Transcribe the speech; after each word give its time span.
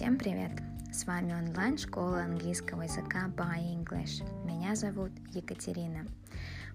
Всем 0.00 0.16
привет! 0.16 0.52
С 0.90 1.04
вами 1.04 1.34
онлайн-школа 1.34 2.22
английского 2.22 2.80
языка 2.80 3.30
by 3.36 3.58
English. 3.58 4.24
Меня 4.46 4.74
зовут 4.74 5.10
Екатерина. 5.34 6.06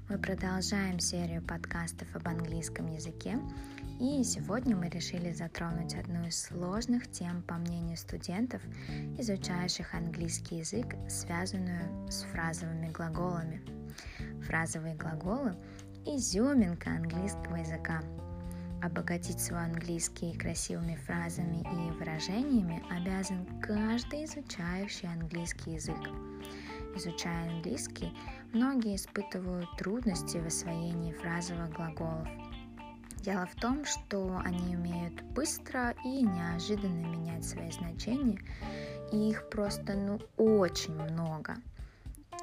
Мы 0.08 0.20
продолжаем 0.20 1.00
серию 1.00 1.42
подкастов 1.42 2.08
об 2.16 2.28
английском 2.28 2.86
языке, 2.86 3.40
и 4.00 4.24
сегодня 4.24 4.76
мы 4.76 4.90
решили 4.90 5.34
затронуть 5.34 5.96
одну 5.96 6.28
из 6.28 6.40
сложных 6.40 7.10
тем, 7.10 7.42
по 7.42 7.56
мнению 7.56 7.98
студентов, 7.98 8.62
изучающих 9.18 9.96
английский 9.96 10.58
язык, 10.58 10.96
связанную 11.10 12.08
с 12.08 12.26
фразовыми 12.26 12.92
глаголами. 12.92 13.60
Фразовые 14.46 14.94
глаголы– 14.94 15.56
изюминка 16.06 16.92
английского 16.92 17.56
языка– 17.56 18.04
Обогатить 18.86 19.40
свой 19.40 19.64
английский 19.64 20.38
красивыми 20.38 20.96
фразами 21.08 21.62
и 21.62 21.92
выражениями 21.98 22.84
обязан 22.92 23.44
каждый 23.60 24.26
изучающий 24.26 25.10
английский 25.10 25.72
язык. 25.72 25.98
Изучая 26.96 27.50
английский, 27.50 28.16
многие 28.54 28.96
испытывают 28.96 29.68
трудности 29.80 30.38
в 30.38 30.46
освоении 30.46 31.14
фразовых 31.14 31.72
глаголов. 31.72 32.28
Дело 33.24 33.48
в 33.48 33.56
том, 33.56 33.86
что 33.86 34.40
они 34.46 34.76
умеют 34.76 35.20
быстро 35.34 35.96
и 36.06 36.22
неожиданно 36.22 37.08
менять 37.08 37.44
свои 37.44 37.72
значения, 37.72 38.40
и 39.12 39.32
их 39.32 39.50
просто 39.50 39.96
ну 39.96 40.20
очень 40.38 40.94
много. 40.94 41.56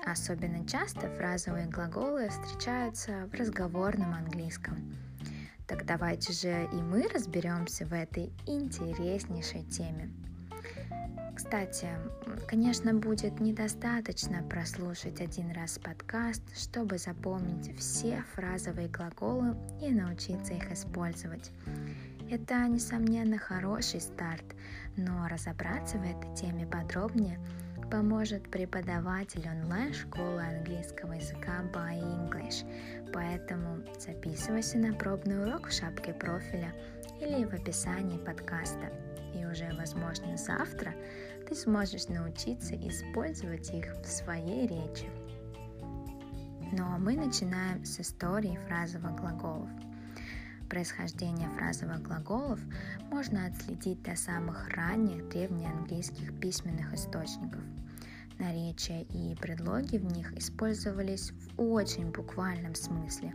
Особенно 0.05 0.67
часто 0.67 1.09
фразовые 1.09 1.69
глаголы 1.69 2.29
встречаются 2.31 3.29
в 3.29 3.34
разговорном 3.34 4.12
английском– 4.12 4.93
так 5.73 5.87
давайте 5.87 6.35
же 6.35 6.69
и 6.71 6.77
мы 6.77 7.09
разберемся 7.09 7.87
в 7.87 7.95
этой 7.95 8.31
интереснейшей 8.47 9.62
теме. 9.62 10.11
Кстати, 11.34 11.89
конечно, 12.47 12.92
будет 12.92 13.41
недостаточно 13.41 14.43
прослушать 14.43 15.23
один 15.23 15.50
раз 15.53 15.78
подкаст, 15.78 16.43
чтобы 16.55 16.98
запомнить 16.98 17.75
все 17.78 18.23
фразовые 18.34 18.89
глаголы 18.89 19.56
и 19.81 19.91
научиться 19.91 20.53
их 20.53 20.70
использовать. 20.70 21.50
Это, 22.31 22.67
несомненно, 22.69 23.39
хороший 23.39 24.03
старт, 24.03 24.45
но 24.98 25.27
разобраться 25.27 25.97
в 25.97 26.03
этой 26.03 26.37
теме 26.37 26.67
подробнее 26.67 27.39
поможет 27.93 28.51
преподаватель 28.51 29.47
онлайн-школы 29.47 30.43
английского 30.43 31.12
языка 31.12 31.62
by 31.75 32.01
English, 32.01 32.65
поэтому 33.12 33.84
записывайся 33.99 34.79
на 34.79 34.95
пробный 34.95 35.43
урок 35.43 35.69
в 35.69 35.73
шапке 35.73 36.15
профиля 36.15 36.73
или 37.21 37.45
в 37.45 37.53
описании 37.53 38.17
подкаста. 38.17 38.91
И 39.34 39.45
уже, 39.45 39.71
возможно, 39.77 40.39
завтра 40.39 40.95
ты 41.47 41.55
сможешь 41.55 42.09
научиться 42.09 42.75
использовать 42.77 43.69
их 43.75 43.95
в 44.03 44.06
своей 44.06 44.62
речи. 44.62 45.11
Ну 46.73 46.84
а 46.84 46.97
мы 46.97 47.15
начинаем 47.15 47.84
с 47.84 48.01
истории 48.01 48.59
фразовых 48.69 49.17
глаголов. 49.17 49.69
Происхождение 50.71 51.51
фразовых 51.51 52.01
глаголов 52.01 52.59
можно 53.11 53.45
отследить 53.45 54.03
до 54.03 54.17
самых 54.17 54.71
ранних 54.71 55.29
древнеанглийских 55.29 56.41
письменных 56.41 56.95
источников– 56.95 57.61
наречия 58.43 59.03
и 59.03 59.35
предлоги 59.37 59.98
в 59.98 60.05
них 60.05 60.33
использовались 60.37 61.31
в 61.31 61.62
очень 61.62 62.11
буквальном 62.11 62.75
смысле 62.75 63.33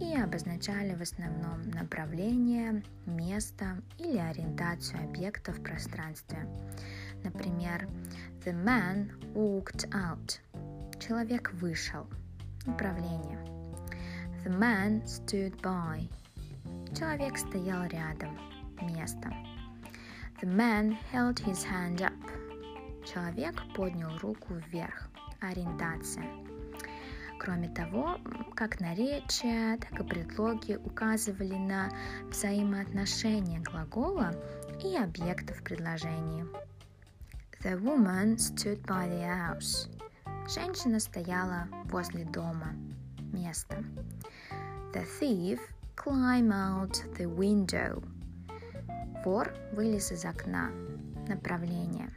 и 0.00 0.14
обозначали 0.14 0.94
в 0.94 1.02
основном 1.02 1.62
направление, 1.74 2.82
место 3.06 3.82
или 3.98 4.18
ориентацию 4.18 5.02
объекта 5.02 5.52
в 5.52 5.62
пространстве. 5.62 6.38
Например, 7.24 7.88
The 8.44 8.52
man 8.52 9.10
walked 9.34 9.90
out. 9.90 10.38
Человек 11.00 11.52
вышел. 11.54 12.06
Направление. 12.66 13.38
The 14.44 14.56
man 14.56 15.02
stood 15.04 15.60
by. 15.60 16.08
Человек 16.96 17.36
стоял 17.36 17.84
рядом. 17.88 18.38
Место. 18.82 19.32
The 20.40 20.48
man 20.48 20.96
held 21.12 21.40
his 21.40 21.64
hand 21.64 22.02
up. 22.02 22.45
Человек 23.06 23.62
поднял 23.74 24.18
руку 24.18 24.54
вверх. 24.54 25.08
Ориентация. 25.40 26.26
Кроме 27.38 27.68
того, 27.68 28.18
как 28.54 28.80
наречия, 28.80 29.76
так 29.76 30.00
и 30.00 30.04
предлоги 30.04 30.74
указывали 30.74 31.54
на 31.54 31.90
взаимоотношения 32.30 33.60
глагола 33.60 34.34
и 34.82 34.96
объекта 34.96 35.54
в 35.54 35.62
предложении. 35.62 36.44
The 37.62 37.80
woman 37.80 38.36
stood 38.36 38.82
by 38.86 39.08
the 39.08 39.22
house. 39.22 39.88
Женщина 40.48 40.98
стояла 40.98 41.68
возле 41.84 42.24
дома. 42.24 42.74
Место. 43.32 43.84
The 44.92 45.06
thief 45.20 45.60
climbed 45.94 46.52
out 46.52 47.04
the 47.16 47.26
window. 47.26 48.02
Вор 49.24 49.54
вылез 49.72 50.10
из 50.10 50.24
окна. 50.24 50.70
Направление. 51.28 52.10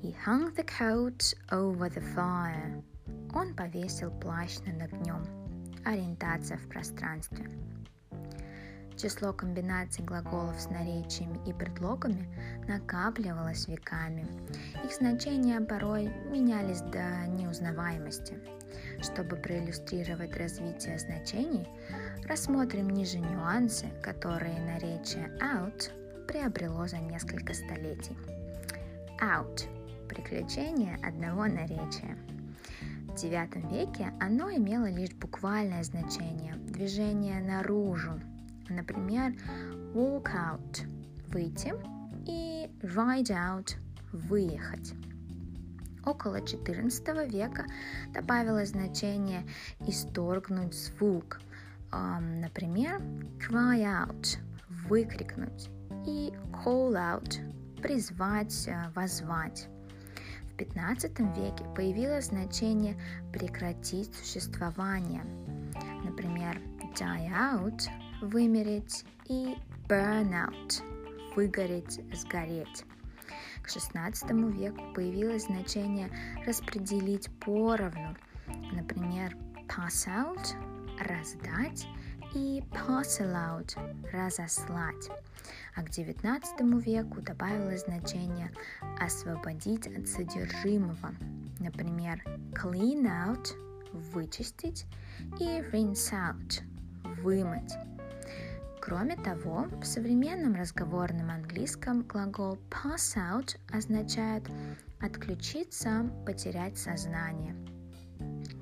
He 0.00 0.14
hung 0.24 0.52
the 0.54 0.62
coat 0.62 1.34
over 1.50 1.88
the 1.88 2.02
fire. 2.14 2.84
Он 3.34 3.52
повесил 3.54 4.12
плащ 4.12 4.58
над 4.64 4.80
огнем. 4.80 5.24
Ориентация 5.84 6.56
в 6.56 6.68
пространстве. 6.68 7.50
Число 8.96 9.32
комбинаций 9.32 10.04
глаголов 10.04 10.60
с 10.60 10.70
наречиями 10.70 11.40
и 11.48 11.52
предлогами 11.52 12.28
накапливалось 12.68 13.66
веками. 13.66 14.26
Их 14.84 14.92
значения 14.92 15.60
порой 15.60 16.12
менялись 16.30 16.80
до 16.80 17.26
неузнаваемости. 17.26 18.38
Чтобы 19.02 19.34
проиллюстрировать 19.34 20.36
развитие 20.36 20.98
значений, 21.00 21.66
рассмотрим 22.28 22.90
ниже 22.90 23.18
нюансы, 23.18 23.86
которые 24.00 24.60
наречие 24.60 25.36
out 25.40 25.90
приобрело 26.28 26.86
за 26.86 26.98
несколько 26.98 27.52
столетий. 27.52 28.16
Out 29.20 29.77
приключение 30.08 30.96
одного 30.96 31.46
наречия. 31.46 32.16
В 33.06 33.14
IX 33.14 33.70
веке 33.70 34.12
оно 34.20 34.50
имело 34.50 34.88
лишь 34.88 35.14
буквальное 35.14 35.82
значение– 35.82 36.54
движение 36.56 37.40
наружу. 37.40 38.20
Например, 38.68 39.32
walk 39.94 40.28
out– 40.34 40.86
выйти 41.28 41.74
и 42.26 42.70
ride 42.82 43.30
out– 43.30 43.76
выехать. 44.12 44.94
Около 46.04 46.36
XIV 46.40 47.28
века 47.30 47.66
добавилось 48.14 48.70
значение 48.70 49.44
«исторгнуть 49.80 50.74
звук», 50.74 51.40
например, 51.92 53.00
cry 53.38 53.82
out– 53.82 54.38
выкрикнуть 54.88 55.68
и 56.06 56.32
call 56.64 56.92
out– 56.94 57.38
призвать, 57.82 58.68
возвать. 58.94 59.68
15 60.58 61.20
веке 61.36 61.64
появилось 61.76 62.26
значение 62.26 63.00
«прекратить 63.32 64.12
существование». 64.14 65.22
Например, 66.04 66.60
die 66.94 67.30
out– 67.30 67.88
вымереть 68.22 69.04
и 69.26 69.54
burn 69.88 70.32
out– 70.32 70.82
выгореть, 71.36 72.00
сгореть. 72.12 72.84
К 73.62 73.68
XVI 73.68 74.50
веку 74.50 74.82
появилось 74.94 75.44
значение 75.44 76.10
«распределить 76.44 77.30
поровну». 77.38 78.16
Например, 78.72 79.36
pass 79.68 80.08
out– 80.08 80.44
раздать 80.98 81.86
и 82.34 82.62
parcel 82.72 83.34
out– 83.34 83.76
разослать 84.12 85.08
а 85.78 85.82
к 85.82 85.90
XIX 85.90 86.80
веку 86.80 87.20
добавилось 87.20 87.84
значение 87.84 88.50
«освободить 89.00 89.86
от 89.86 90.08
содержимого». 90.08 91.14
Например, 91.60 92.20
clean 92.52 93.06
out– 93.06 93.48
вычистить 93.92 94.86
и 95.38 95.60
rinse 95.70 96.12
out– 96.12 96.62
вымыть. 97.22 97.74
Кроме 98.80 99.16
того, 99.16 99.68
в 99.80 99.84
современном 99.84 100.56
разговорном 100.56 101.30
английском 101.30 102.02
глагол 102.02 102.58
pass 102.70 103.16
out 103.16 103.56
означает 103.72 104.42
отключиться, 105.00 106.10
потерять 106.26 106.76
сознание– 106.76 107.54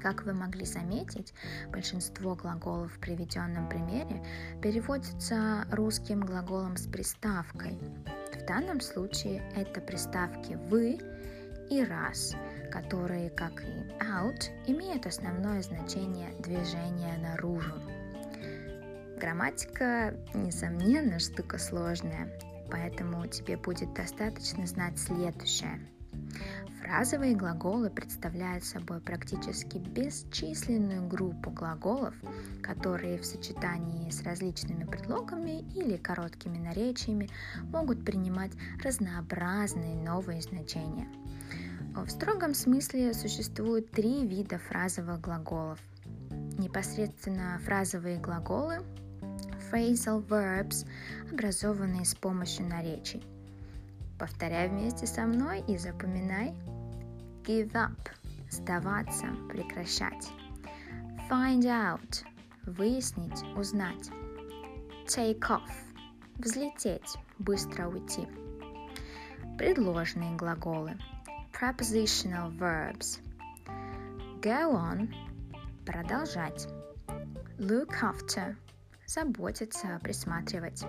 как 0.01 0.25
вы 0.25 0.33
могли 0.33 0.65
заметить, 0.65 1.35
большинство 1.71 2.35
глаголов 2.35 2.93
в 2.93 2.99
приведенном 2.99 3.69
примере 3.69 4.25
переводятся 4.63 5.67
русским 5.71 6.21
глаголом 6.21 6.77
с 6.77 6.87
приставкой. 6.87 7.79
В 8.35 8.47
данном 8.47 8.81
случае 8.81 9.43
это 9.57 9.81
приставки 9.81 10.55
«вы» 10.69 10.99
и 11.71 11.83
«раз», 11.83 12.35
которые, 12.71 13.31
как 13.31 13.63
и 13.63 14.05
«out», 14.05 14.45
имеют 14.67 15.07
основное 15.07 15.63
значение 15.63 16.31
движения 16.41 17.17
наружу. 17.19 17.75
Грамматика, 19.19 20.15
несомненно, 20.35 21.19
штука 21.19 21.59
сложная. 21.59 22.29
поэтому 22.71 23.27
тебе 23.27 23.57
будет 23.57 23.95
достаточно 23.95 24.67
знать 24.67 24.99
следующее. 24.99 25.81
Фразовые 26.87 27.35
глаголы 27.35 27.91
представляют 27.91 28.65
собой 28.65 29.01
практически 29.01 29.79
бесчисленную 29.79 31.09
группу 31.09 31.51
глаголов, 31.51 32.15
которые 32.63 33.19
в 33.19 33.27
сочетании 33.27 34.09
с 34.09 34.23
различными 34.23 34.85
предлогами 34.85 35.65
или 35.75 35.97
короткими 35.97 36.59
наречиями 36.59 37.29
могут 37.73 38.05
принимать 38.05 38.53
разнообразные 38.85 39.97
новые 39.97 40.41
значения. 40.43 41.09
В 41.93 42.09
строгом 42.09 42.55
смысле 42.55 43.15
существует 43.15 43.91
три 43.91 44.25
вида 44.25 44.59
фразовых 44.59 45.21
глаголов. 45.21 45.81
Непосредственно 46.57 47.59
фразовые 47.65 48.21
глаголы 48.21 48.79
phrasal 49.73 50.25
verbs, 50.25 50.87
образованные 51.33 52.05
с 52.05 52.15
помощью 52.15 52.67
наречий. 52.67 53.25
Повторяй 54.21 54.69
вместе 54.69 55.07
со 55.09 55.23
мной 55.23 55.65
и 55.67 55.77
запоминай. 55.77 56.55
Give 57.47 57.71
up– 57.75 58.11
сдаваться, 58.51 59.29
прекращать. 59.49 60.33
Find 61.31 61.63
out– 61.63 62.25
выяснить, 62.67 63.41
узнать. 63.57 64.11
Take 65.07 65.39
off– 65.43 65.71
взлететь, 66.39 67.17
быстро 67.39 67.87
уйти. 67.87 68.27
Предложные 69.59 70.35
глаголы 70.35 70.99
Prepositional 71.53 72.51
verbs 72.59 73.21
Go 74.41 74.73
on– 74.75 75.15
продолжать. 75.87 76.67
Look 77.59 77.93
after– 78.03 78.57
заботиться, 79.07 80.01
присматривать. 80.03 80.83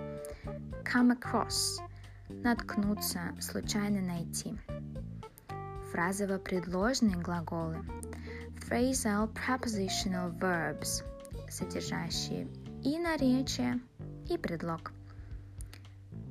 Come 0.91 1.15
across– 1.15 1.77
наткнуться, 2.29 3.35
случайно 3.39 4.01
найти. 4.01 4.57
Фразово-предложные 5.97 7.17
глаголы 7.17 7.83
Phrasal 8.69 9.33
prepositional 9.33 10.31
verbs, 10.37 11.03
содержащие 11.49 12.47
и 12.83 12.99
наречие, 12.99 13.79
и 14.29 14.37
предлог. 14.37 14.91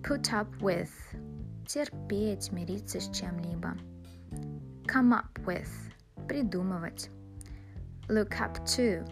Put 0.05 0.31
up 0.31 0.47
with– 0.61 0.89
терпеть, 1.67 2.53
мириться 2.53 3.01
с 3.01 3.11
чем-либо. 3.11 3.77
Come 4.87 5.13
up 5.13 5.45
with– 5.45 5.69
придумывать. 6.29 7.11
Look 8.09 8.39
up 8.39 8.65
to 8.67 9.05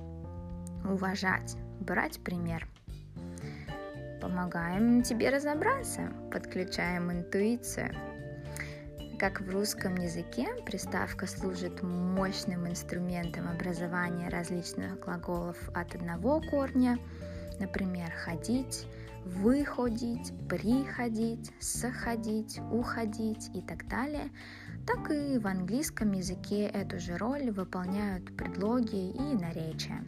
–уважать, 0.88 1.56
брать 1.80 2.22
пример. 2.22 2.64
Помогаем 4.20 5.02
тебе 5.02 5.30
разобраться, 5.30 6.12
подключаем 6.30 7.10
интуицию. 7.10 8.13
Как 9.24 9.40
в 9.40 9.48
русском 9.48 9.94
языке, 9.94 10.48
приставка 10.66 11.26
служит 11.26 11.82
мощным 11.82 12.68
инструментом 12.68 13.48
образования 13.48 14.28
различных 14.28 15.00
глаголов 15.00 15.56
от 15.72 15.94
одного 15.94 16.42
корня, 16.42 16.98
например, 17.58 18.12
ходить, 18.12 18.86
выходить, 19.24 20.30
приходить, 20.46 21.50
сходить, 21.58 22.60
уходить 22.70 23.48
и 23.54 23.62
так 23.62 23.88
далее, 23.88 24.28
так 24.86 25.10
и 25.10 25.38
в 25.38 25.46
английском 25.46 26.12
языке 26.12 26.66
эту 26.66 27.00
же 27.00 27.16
роль 27.16 27.50
выполняют 27.50 28.36
предлоги 28.36 29.10
и 29.10 29.34
наречия. 29.36 30.04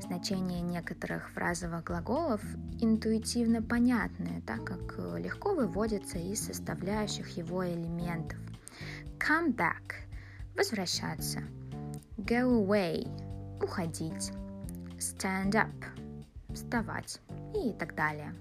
Значение 0.00 0.60
некоторых 0.60 1.30
фразовых 1.30 1.84
глаголов 1.84 2.40
интуитивно 2.80 3.62
понятны, 3.62 4.42
так 4.46 4.64
как 4.64 4.98
легко 5.18 5.54
выводятся 5.54 6.18
из 6.18 6.44
составляющих 6.44 7.36
его 7.36 7.66
элементов. 7.66 8.38
Come 9.18 9.54
back– 9.54 9.94
возвращаться. 10.56 11.42
Go 12.16 12.66
away– 12.66 13.06
уходить. 13.62 14.32
Stand 14.98 15.52
up– 15.52 15.84
вставать 16.54 17.20
и 17.54 17.72
так 17.72 17.94
далее. 17.94 18.34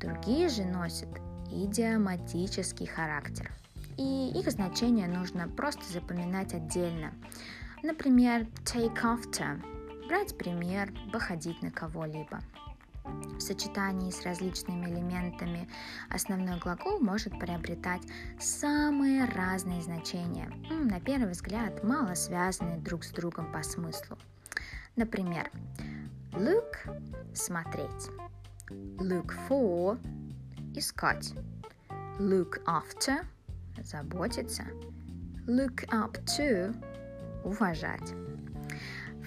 Другие 0.00 0.48
же 0.48 0.64
носят 0.64 1.08
идиоматический 1.50 2.86
характер, 2.86 3.52
и 3.96 4.32
их 4.34 4.50
значение 4.50 5.08
нужно 5.08 5.46
просто 5.46 5.84
запоминать 5.92 6.52
отдельно. 6.54 7.12
Например, 7.82 8.46
take 8.64 8.96
after 9.02 9.62
брать 10.08 10.36
пример, 10.36 10.92
походить 11.12 11.62
на 11.62 11.70
кого-либо. 11.70 12.40
В 13.04 13.40
сочетании 13.40 14.10
с 14.10 14.22
различными 14.22 14.86
элементами 14.86 15.68
основной 16.08 16.58
глагол 16.58 17.00
может 17.00 17.38
приобретать 17.38 18.02
самые 18.40 19.26
разные 19.26 19.82
значения, 19.82 20.50
на 20.70 21.00
первый 21.00 21.32
взгляд 21.32 21.84
мало 21.84 22.14
связанные 22.14 22.78
друг 22.78 23.04
с 23.04 23.10
другом 23.10 23.52
по 23.52 23.62
смыслу. 23.62 24.18
Например, 24.96 25.50
look– 26.32 26.76
смотреть, 27.34 28.08
look 28.70 29.34
for– 29.48 29.98
искать, 30.74 31.34
look 32.18 32.62
after– 32.64 33.26
заботиться, 33.82 34.64
look 35.46 35.84
up 35.90 36.24
to– 36.24 36.74
уважать. 37.44 38.14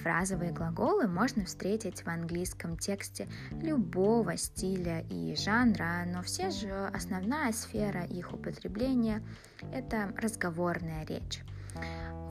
Фразовые 0.04 0.52
глаголы 0.52 1.08
можно 1.08 1.46
встретить 1.46 2.04
в 2.04 2.08
английском 2.08 2.78
тексте 2.78 3.28
любого 3.62 4.38
стиля 4.38 5.02
и 5.10 5.36
жанра, 5.36 6.04
но 6.06 6.22
все 6.22 6.52
же 6.52 6.72
основная 6.94 7.52
сфера 7.52 8.04
их 8.06 8.34
употребления– 8.34 9.22
это 9.74 10.14
разговорная 10.18 11.06
речь. 11.06 11.42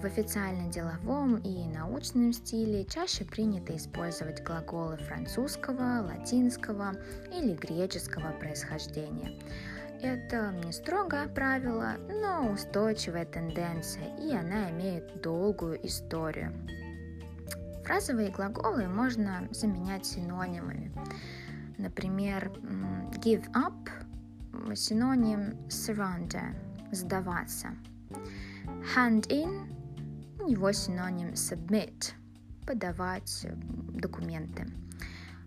В 0.00 0.04
официально-деловом 0.04 1.36
и 1.36 1.66
научном 1.66 2.32
стиле 2.32 2.84
чаще 2.84 3.24
принято 3.24 3.74
использовать 3.76 4.42
глаголы 4.42 4.96
французского, 4.98 6.02
латинского 6.02 6.94
или 7.32 7.54
греческого 7.54 8.32
происхождения. 8.32 9.40
Это 10.02 10.52
не 10.64 10.72
строгое 10.72 11.26
правило, 11.28 11.96
но 12.08 12.52
устойчивая 12.52 13.24
тенденция, 13.24 14.14
и 14.18 14.34
она 14.34 14.70
имеет 14.70 15.22
долгую 15.22 15.84
историю. 15.86 16.52
Фразовые 17.86 18.30
глаголы 18.30 18.88
можно 18.88 19.46
заменять 19.52 20.04
синонимами. 20.04 20.90
Например, 21.78 22.50
give 23.24 23.48
up– 23.52 23.88
синоним 24.74 25.52
surrender– 25.68 26.56
сдаваться. 26.90 27.68
Hand 28.96 29.28
in– 29.28 29.68
у 30.40 30.48
него 30.48 30.72
синоним 30.72 31.34
submit– 31.34 32.14
подавать 32.66 33.46
документы. 33.94 34.66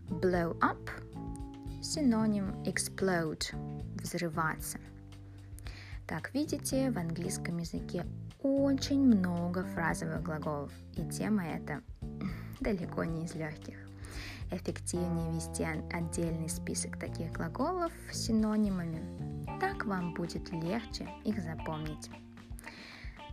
Blow 0.07 0.57
up– 0.59 0.89
синоним 1.81 2.51
explode– 2.63 3.53
взрываться. 4.01 4.79
Как 6.07 6.33
видите, 6.33 6.89
в 6.89 6.97
английском 6.97 7.57
языке 7.57 8.05
очень 8.41 9.03
много 9.03 9.65
фразовых 9.65 10.23
глаголов, 10.23 10.71
и 10.95 11.03
тема 11.09 11.43
эта 11.43 11.81
далеко 12.59 13.03
не 13.03 13.25
из 13.25 13.35
легких. 13.35 13.75
Эффективнее 14.51 15.33
вести 15.33 15.63
отдельный 15.63 16.49
список 16.49 16.97
таких 16.97 17.31
глаголов 17.31 17.91
с 18.11 18.25
синонимами. 18.25 18.99
Так 19.59 19.85
вам 19.85 20.13
будет 20.13 20.51
легче 20.51 21.07
их 21.23 21.39
запомнить. 21.41 22.09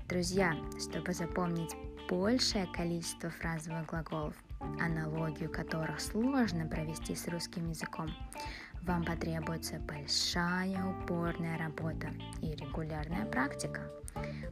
Друзья, 0.09 0.55
чтобы 0.79 1.13
запомнить 1.15 1.75
большее 2.09 2.67
количество 2.67 3.31
фразовых 3.31 3.87
глаголов, 3.87 4.35
аналогию 4.81 5.51
которых 5.51 6.01
сложно 6.01 6.67
провести 6.67 7.15
с 7.15 7.27
русским 7.29 7.71
языком, 7.71 8.11
вам 8.83 9.05
потребуется 9.05 9.81
большая 9.81 10.85
упорная 10.85 11.59
работа 11.59 12.09
и 12.41 12.55
регулярная 12.55 13.27
практика. 13.27 13.81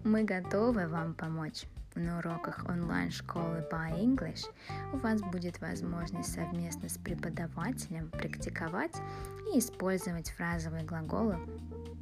Мы 0.05 0.23
готовы 0.23 0.87
вам 0.87 1.15
помочь. 1.15 1.65
На 1.95 2.19
уроках 2.19 2.67
онлайн-школы 2.69 3.65
By 3.73 3.99
English 3.99 4.45
у 4.93 4.99
вас 4.99 5.23
будет 5.23 5.63
возможность 5.63 6.35
совместно 6.35 6.91
с 6.91 6.99
преподавателем 6.99 8.11
практиковать 8.11 8.95
и 9.51 9.59
использовать 9.59 10.31
фразовые 10.33 10.85
глаголы 10.85 11.39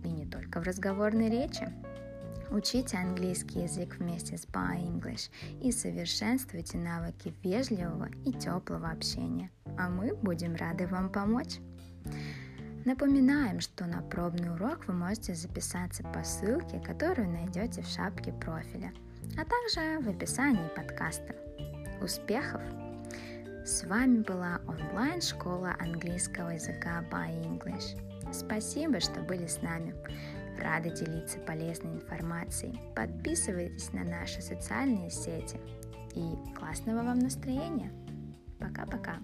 и 0.02 0.08
не 0.08 0.26
только 0.26 0.60
в 0.60 0.64
разговорной 0.64 1.30
речи. 1.30 1.72
Учите 2.50 2.96
английский 2.96 3.60
язык 3.60 3.96
вместе 3.98 4.36
с 4.36 4.46
By 4.46 4.82
English 4.82 5.30
и 5.62 5.70
совершенствуйте 5.70 6.78
навыки 6.78 7.32
вежливого 7.44 8.08
и 8.24 8.32
теплого 8.32 8.90
общения. 8.90 9.48
А 9.78 9.88
мы 9.88 10.12
будем 10.16 10.56
рады 10.56 10.88
вам 10.88 11.08
помочь. 11.08 11.60
Напоминаем, 12.84 13.60
что 13.60 13.86
на 13.86 14.02
пробный 14.02 14.52
урок 14.52 14.88
вы 14.88 14.94
можете 14.94 15.34
записаться 15.34 16.02
по 16.02 16.24
ссылке, 16.24 16.80
которую 16.80 17.28
найдете 17.28 17.82
в 17.82 17.86
шапке 17.86 18.32
профиля, 18.32 18.92
а 19.38 19.44
также 19.44 20.04
в 20.04 20.08
описании 20.08 20.68
подкаста. 20.74 21.36
Успехов! 22.02 22.60
С 23.64 23.84
вами 23.86 24.22
была 24.22 24.60
онлайн-школа 24.66 25.76
английского 25.78 26.50
языка 26.50 27.04
by 27.08 27.30
English. 27.44 27.96
Спасибо, 28.32 28.98
что 28.98 29.20
были 29.20 29.46
с 29.46 29.62
нами. 29.62 29.94
Рада 30.60 30.90
делиться 30.90 31.38
полезной 31.38 31.92
информацией. 31.92 32.80
Подписывайтесь 32.96 33.92
на 33.92 34.02
наши 34.02 34.42
социальные 34.42 35.10
сети. 35.10 35.60
И 36.16 36.34
классного 36.58 37.04
вам 37.04 37.20
настроения. 37.20 37.92
Пока-пока. 38.58 39.18